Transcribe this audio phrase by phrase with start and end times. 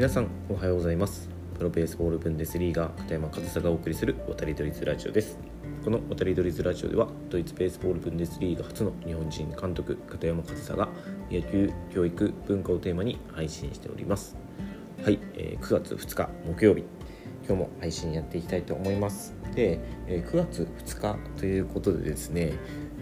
[0.00, 1.28] 皆さんおはようございます。
[1.58, 5.38] プロベースボールブンデスリーガー片山和沙がお送りする渡りドリズラジオです。
[5.84, 10.88] この渡りドリズラジオではドイツベースボールブンデスリーガ初の日本人監督片山和沙が
[11.30, 14.38] 野球教育文化をテーマに配信しております。
[15.04, 16.82] はい、えー、9月2日木曜日。
[17.46, 19.34] 今日も配信やっていきたいと思います。
[19.54, 22.54] で、えー、9月2日ということでですね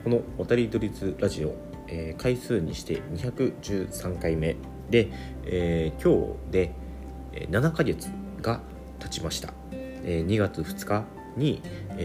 [0.02, 1.54] この渡りドリズラジオ、
[1.86, 4.56] えー、回数にして213回目。
[4.90, 5.12] で、
[5.44, 6.87] えー、今日で
[7.32, 8.10] 7ヶ月
[8.40, 8.60] が
[8.98, 11.04] 経ちました、2月2日
[11.36, 11.62] に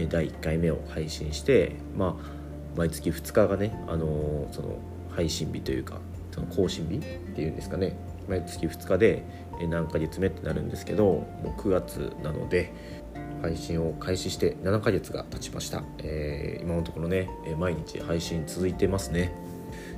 [0.08, 2.34] 第1回目を配信して、まあ、
[2.76, 4.78] 毎月2日がね、あの、その
[5.14, 6.00] 配信日というか
[6.32, 7.00] その更新日っ
[7.34, 7.96] ていうんですかね。
[8.28, 9.22] 毎月2日で
[9.68, 12.72] 何ヶ月目ってなるんですけどもう9月なので
[13.42, 19.32] 配信を開始して7ヶ月が経ちました、えー、今のところね毎日配信続いてますね。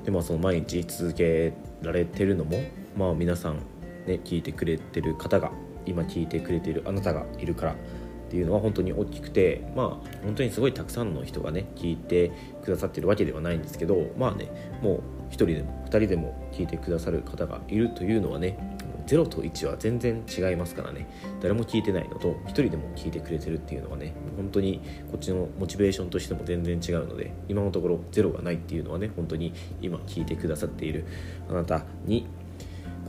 [0.05, 2.61] でまあその毎日続けられてるのも
[2.97, 3.61] まあ皆さん
[4.07, 5.51] ね聞いてくれてる方が
[5.85, 12.33] 今聞いてくれてるあなたがいるからっていうのは本当に大きくてまあ本当にすごいたくさんの人がね聞いて
[12.65, 15.01] くださってるわけではないんですけどまあねも
[15.31, 21.07] う1人でも2人でも聞いてくださる方がいるというのはね0と1は全然違いますからね。
[21.41, 24.81] 誰も聞いてないのと1人でも聞いてくれてるっていうのはね本当に
[25.13, 31.05] こっちのモチベーションとしても全然違うので今のところ0がないっていうのはね本当に今聞いてくださっている
[31.49, 32.27] あなたに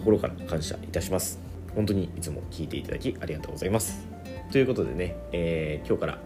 [0.07, 1.37] 心から感謝いたします。
[1.75, 4.07] 本当にいつも聞いていただきありがとうございます。
[4.53, 6.19] ということでね、えー、今日から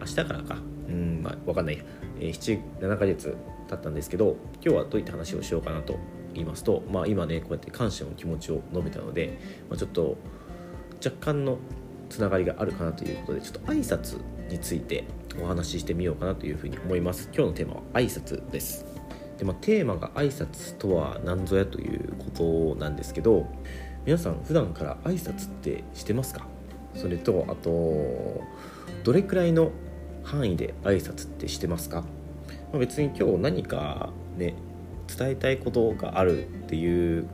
[0.00, 0.56] 明日からか。
[0.88, 1.84] うんまあ分かんない、
[2.18, 3.36] えー、77ヶ月
[3.68, 5.98] 経ったんですけど今日はどういった話をしようかなと
[6.34, 10.16] 言いますと、まあ、今ねこうやって感謝の気持ちを述べたので、まあ、ちょっと
[11.04, 11.58] 若干の
[12.08, 14.18] つながりがあるかなということでちょっと挨拶
[14.50, 15.04] について
[15.40, 17.28] お話ししてみようかなというふうに思います。
[17.32, 18.97] 今日のテーマは挨拶です。
[19.38, 23.46] で、まあ、テーマが挨拶とは何ぞやということなんですけど
[24.04, 26.46] 皆さん普段から挨拶ってしてますか？
[26.94, 28.42] それとあと
[29.04, 29.70] どれくらいの
[30.24, 32.02] 範囲で挨拶ってしてますか、
[32.72, 34.54] まあ、別に今日何かね
[35.16, 37.26] 伝えたいことがあるっていう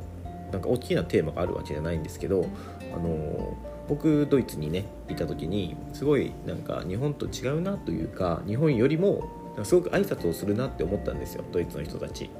[0.53, 2.47] なんか大きなテーマがあるわけじゃないんですけど
[2.94, 3.56] あの
[3.88, 9.28] 僕ドイツにねいた時にすごいなんか日本と違うなというか日本よりも
[9.62, 12.31] すごく挨拶をするなって思ったんですよドイツの人たち。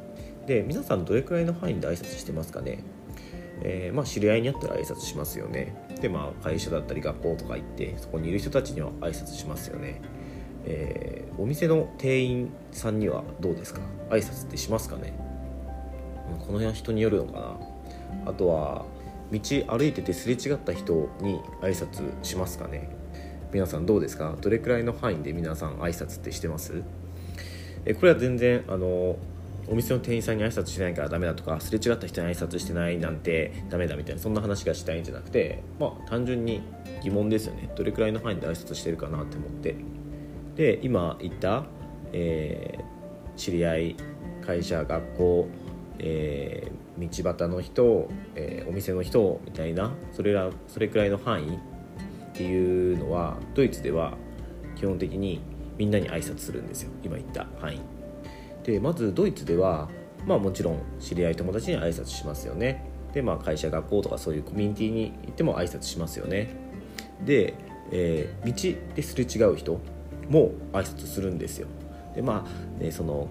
[0.47, 2.80] で皆さんどれくらいの範囲で挨拶してますかね？
[3.62, 5.75] えー、まあ、知り合いに会ったら挨拶しますよね。
[6.00, 10.02] でまあ会社だったり学校とか行ってそこにいる人たちには挨拶しますよね。
[10.66, 13.81] えー、お店の店員さんにはどうですか？
[14.10, 15.12] 挨拶ってしますかね？
[16.41, 17.58] この辺は人によるのか
[18.25, 18.31] な？
[18.31, 18.84] あとは
[19.31, 22.88] 道歩いててすれ違った人に挨拶しますかね？
[23.52, 24.36] 皆さんどうですか？
[24.41, 26.82] どれくらいの範囲で皆さん挨拶ってしてます？
[27.84, 29.16] えこれは全然あの
[29.66, 36.62] お店の店員さんに挨拶してないからダメだとかすれ違った人に挨拶してないなんてダメだみたいなそんな話がしたいんじゃなくてまあ単純に
[37.02, 37.70] 疑問ですよね。
[37.76, 39.76] どれくらいの範囲で挨拶してるかなって思って。
[40.56, 41.64] で今言った、
[42.12, 43.96] えー、知り合い
[44.46, 45.48] 会社学校、
[45.98, 51.58] えー、道端の人、えー、お店の人みたいなそれらそれくらいの範囲っ
[52.34, 54.16] ていうのはドイツでは
[54.76, 55.40] 基本的に
[55.76, 56.90] みんなに挨拶するんですよ。
[57.02, 57.80] 今言った範囲。
[58.62, 59.88] でまずドイツでは
[60.26, 62.84] まあもちろん知り合い友達に挨拶しますよね。
[63.12, 66.54] でまあ会社学校とかそういうコミュニティに行っても挨拶しますよね。
[67.24, 67.54] で、
[67.92, 69.78] えー、道ですれ違う人
[70.28, 71.68] も挨拶するんですよ。
[72.14, 73.28] でまあ、ね、その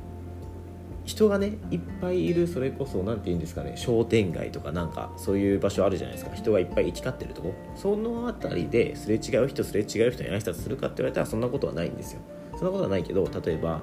[1.05, 6.35] 人がねいっぱいいるそれこそ何て言うんですかね商店街とかなんかそういう場所あるじゃないですか。
[6.35, 7.53] 人がいっぱい行き交ってるとこ。
[7.75, 12.21] その辺りですれ違う人すれ違う人に挨拶するかって言われたらそんなことはないんですよ。
[12.57, 13.81] そんなことはないけど例えば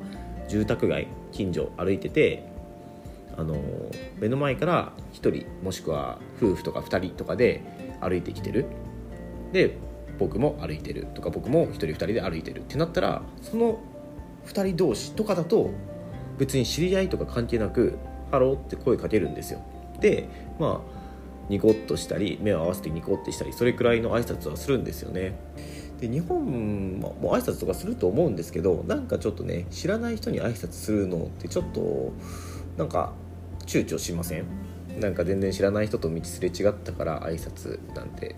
[0.49, 2.45] 住宅街近所歩いてて
[3.37, 3.57] あの
[4.19, 7.63] 目の前から1人もしくは夫婦とか2人とかで
[8.01, 8.67] 歩いてきてる。
[9.53, 9.77] で
[10.19, 13.81] 僕も歩いてるとか僕も1人2人で歩いてるってなったらその
[14.47, 15.71] 2人同士とかだと
[16.39, 17.99] 別に知り合いとか関係なく
[18.31, 19.61] 「ハロー」って声かけるんですよ。
[19.99, 21.01] でまあ
[21.49, 25.35] ニコッとしたり目を合わせてニコッてしたりそれくらいの挨拶はするんですよね。
[26.01, 32.13] で日本も挨拶とかすると思うんですけどなんかちょっとね知らない人に挨拶するのってちょっと
[32.79, 33.13] なんか
[33.67, 34.47] 躊躇しません？
[34.99, 38.35] なんか全然知らない人と道すれ違ったから挨拶なんて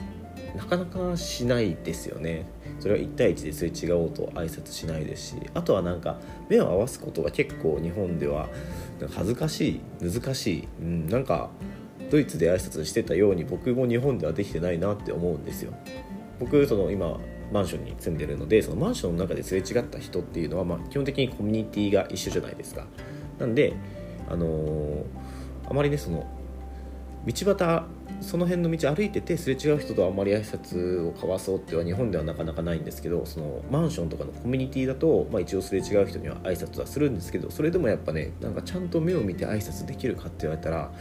[0.56, 2.47] なかなかしないですよね。
[2.81, 6.19] それは1対1ですれ違おうと挨拶しないですしあとはなんか
[6.49, 8.49] 目を合わすことが結構日本では
[9.14, 11.50] 恥ずかしい難しい、うん、なんか
[12.11, 15.73] ドイツで挨拶してたように僕も日本ではできてないなって思うんですよ。
[16.41, 17.20] 僕その今
[17.52, 22.87] マンションに住んでるのでそのマンションの中ですれ違った人っていうのは、まあ、基本的にコミュニティが一緒じゃないですか。
[23.38, 23.75] なんで
[24.28, 25.04] あのー、
[25.69, 26.26] あまりねその
[27.26, 27.84] 道端
[28.20, 40.93] その辺の道歩いててすれ違う人とあまり挨拶を交わそうっては日本ではなかなかないんですけどそのマンションとかのコミュニティだと、まあ、一応すれ違う人には挨拶はするんですけどそれでもやっぱねなんかちゃんと目を見て挨拶できるかって言われたら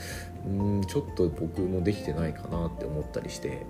[0.46, 3.66] うんちょっと僕もできてないかなって思ったりして。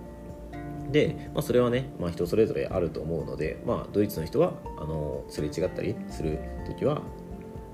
[0.92, 7.02] で、まあ、それはね、まあ、人それぞれあると思うので、まあ、ドイツの人はあのすれ違ったりする時は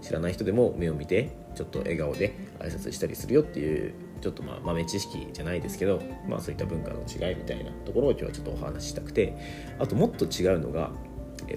[0.00, 9.36] 知らない人でも目を見てちょっと笑顔で挨拶したりするよっていうちょっとまあ豆知識じゃないですけど、まあ、そういった文化の違いみたいなところを今日はちょっとお話ししたくて
[9.78, 10.92] あともっと違うのが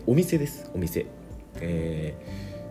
[0.07, 0.71] お店です。
[0.73, 1.05] お店、
[1.55, 2.15] え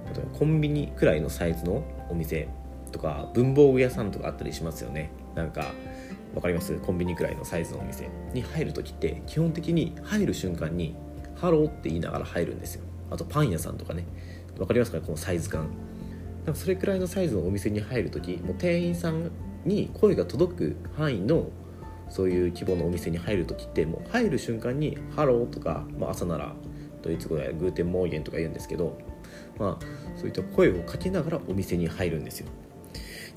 [0.06, 2.48] ー、例えばコンビニくらいのサイズのお店
[2.92, 5.10] とか文房具屋さんとかあったりしますよね。
[5.34, 5.72] なんか
[6.34, 6.74] 分かります？
[6.78, 10.96] コンビニくらいのサイズのお店に入る時って基本的に入る瞬間に
[11.36, 12.84] 「ハロー」って言いながら入るんですよ。
[13.10, 14.04] あとパン屋さんとかね。
[14.56, 15.00] 分かりますか？
[15.00, 15.68] このサイズ感。
[16.46, 19.30] かそれくらいのサイズのお店に入る時もう店員さん
[19.64, 21.50] に声が届く範囲の
[22.08, 26.54] そういう規模のお店に入る時ってもう入る瞬間に「ハロー」とか、まあ、朝なら
[27.02, 28.98] ドイツ語で Guten Morgen とか言うんですけど、
[29.58, 29.84] まあ、
[30.16, 32.48] そういった声をかけながらお店に入るんですよ。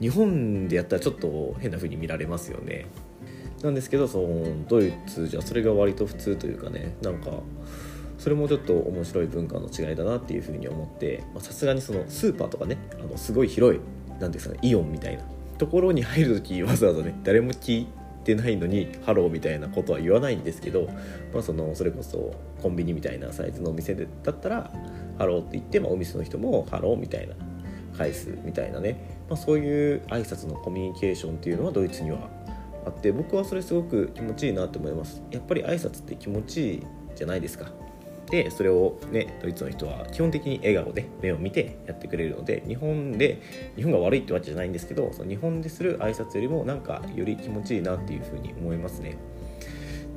[0.04, 2.88] 日本でやったらちょっと変な風に見られますよね。
[3.64, 7.32] なんですけどそのドイツじゃそれが割と普通というかねなんか
[8.18, 13.80] それもちょっと面白い文化の違いだなっていうふうに思ってさすがにそのスーパーとかねあのすごい広い
[14.20, 15.24] 何ですかねイオンみたいな
[15.58, 17.88] ところに入る時わざわざね誰も聞い
[18.26, 20.90] てないのにハローみたいなことは言わないんですけど、
[21.34, 24.72] まあ、そのそれこそコンビニみたいなサイズのお店だったら
[25.18, 27.36] ハローって言って、まあ、お店の人もハローみたいな
[27.98, 28.98] 返すみたいなね、
[29.30, 32.30] まあ、そういう挨拶のコミュニケーションっていうのはドイツには
[32.86, 35.22] あって僕はそれすごく気持ちいいなと思います。
[35.32, 36.84] やっぱり挨拶って気持ちいい
[37.16, 37.72] じゃないですか。
[38.30, 43.42] でそれをねドイツの人は基本的に笑顔で目を見てやってくれるので日本で
[43.76, 49.18] 日本が悪いってわけじゃないんですけどその日本でする挨拶よりもなんかより気持ちいいなっていうふうに思いますね。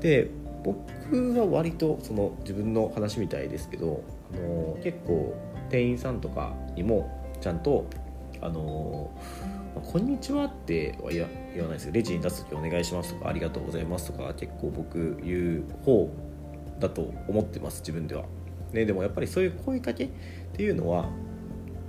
[0.01, 0.31] で
[0.63, 4.03] 僕は割とその自分の話みたいですけど
[4.33, 5.35] あの結構
[5.69, 7.16] 店員さんとかにも
[7.47, 7.87] ちゃんと
[8.41, 9.09] あの
[9.85, 11.93] こんにちはっては言わないですよ。
[11.93, 16.11] レジに出す時お願いしますとかありがとうございますとか結構僕言う方
[16.81, 18.25] だと思ってます自分では、
[18.73, 20.09] ね、でもやっぱりそういう声かけっ
[20.57, 21.09] ていうのは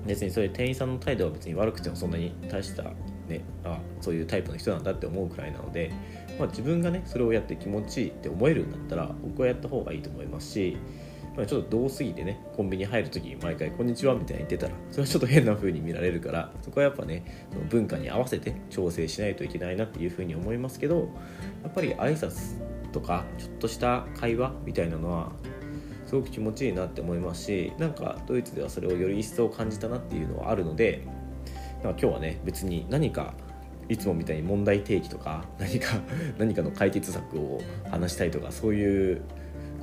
[0.05, 2.83] 別にそういう店員さんの態度は別に悪くてもそんなに大した
[3.27, 5.91] ねあそういうタイプの人なんだって思うくらいなので、
[6.37, 10.77] まあ、自分がねそれをやって気持ちいいって思えるんだったら僕はやった方がいいと思いますし
[11.37, 21.09] まあ、ちょっと遠すぎてねコンビニ入る時に毎回「こんにちは」みたいに言ってたらそれはちょっと変な風に見られるからそこはやっぱねその文化に合わせて調整しないといけないなっていう風に思いますけど
[21.63, 22.55] やっぱり挨拶
[22.91, 25.31] とかちょっとした会話みたいなのは
[26.07, 31.03] すごく気持ちいいなって思いますしなんかドイツではそれをより一層感じたなっていうのはあるので
[31.83, 33.35] なんか今日はね別に何か
[33.89, 35.97] いつもみたいに問題提起とか何か
[36.39, 37.61] 何かの解決策を
[37.91, 39.21] 話したいとかそういう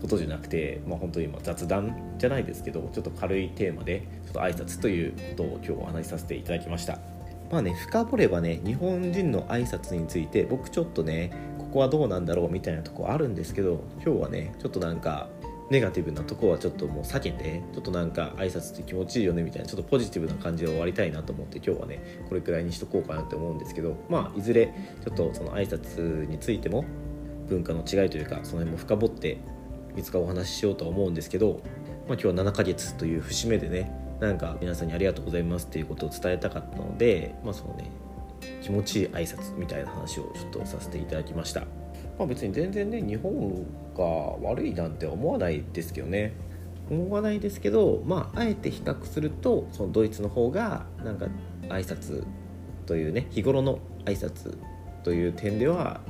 [0.05, 6.99] ことじゃなくて、まあ、本当に今雑談じゃないですけどちょっと軽いテーマでちょっと挨拶ということを今日お話しさせていただきました。
[7.51, 15.29] まあね深掘ればね日本人の挨拶について僕ちょっとねここはどうなんだろうみたいなとこあるんですけど今日はねちょっとなんか
[15.71, 26.85] ネガティブなとこはちょっともう避けてちょっとなんか挨拶って気持ちいいよねみたいなちょっとポジティブな感じで終わりたいなと思って今日はねこれくらいにしとこうかなって思うんですけどまあいずれちょっとその挨拶についても
[27.49, 29.39] 文化の違いというかその辺も深掘って
[29.97, 31.61] いつかお話ししようとは思うんですけど、
[32.09, 37.91] まあ、今日は7ヶ月という節目でねなんか皆さんにありがとうございますっていうことを伝えたかったので、まあ、そのね
[38.63, 41.61] 気持ちいい挨拶みたいな話をちょっとさせていただきました、
[42.19, 44.05] まあ、別に全然ね日本が
[44.49, 46.33] 悪いなんて思わないですけどね。
[46.91, 51.29] 思わないですけどまああえて比較するとそのドイツの方がなんか
[51.69, 52.25] 挨拶
[52.85, 54.59] というね日頃の挨拶
[55.03, 56.03] という点では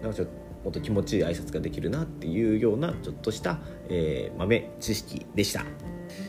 [0.00, 5.64] なんかちょっともっと気持ちいい挨拶ができるなっていうようなちょっとした、えー、豆知識でした。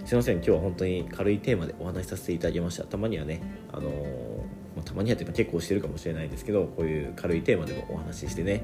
[0.06, 0.36] すいません。
[0.36, 2.84] 今日は本当に軽いテーマでお話しさせていただきました。
[2.84, 4.38] たまにはねあのー、
[4.75, 8.63] まあ、たまにはって結構してるかもしれないですけどこういう軽いテーマでもお話ししてね。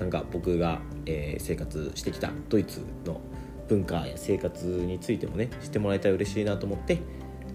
[0.00, 3.20] なんか僕が、えー、生活してきたドイツの
[3.68, 7.00] 文化や生活についてもね知ってもらえたら嬉しいなと思って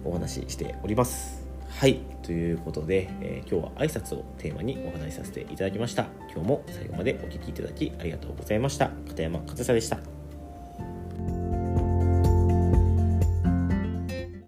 [0.04, 1.41] お話ししております。
[1.78, 6.06] はいということで、えー、今日は挨拶をテーマにお話しさせていただきました。
[6.32, 8.90] 今日も最後までお聴きいただきありがとうございました。
[9.08, 10.21] 片山和沙でした。